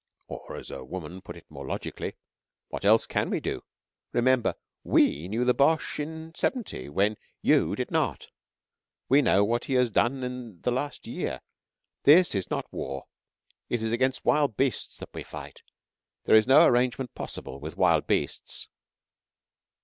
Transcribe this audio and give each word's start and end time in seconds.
Or 0.27 0.55
as 0.55 0.71
a 0.71 0.83
woman 0.83 1.21
put 1.21 1.37
it 1.37 1.45
more 1.47 1.67
logically, 1.67 2.15
"What 2.69 2.85
else 2.85 3.05
can 3.05 3.29
we 3.29 3.39
do? 3.39 3.61
Remember, 4.13 4.55
we 4.83 5.27
knew 5.27 5.45
the 5.45 5.53
Boche 5.53 5.99
in 5.99 6.33
'70 6.33 6.89
when 6.89 7.17
you 7.43 7.75
did 7.75 7.91
not. 7.91 8.25
We 9.09 9.21
know 9.21 9.43
what 9.45 9.65
he 9.65 9.73
has 9.73 9.91
done 9.91 10.23
in 10.23 10.59
the 10.61 10.71
last 10.71 11.05
year. 11.05 11.41
This 12.01 12.33
is 12.33 12.49
not 12.49 12.65
war. 12.73 13.03
It 13.69 13.83
is 13.83 13.91
against 13.91 14.25
wild 14.25 14.57
beasts 14.57 14.97
that 14.97 15.13
we 15.13 15.21
fight. 15.21 15.61
There 16.25 16.35
is 16.35 16.47
no 16.47 16.65
arrangement 16.65 17.13
possible 17.13 17.59
with 17.59 17.77
wild 17.77 18.07
beasts." 18.07 18.69